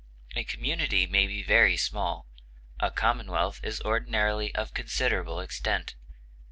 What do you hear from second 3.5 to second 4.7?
is ordinarily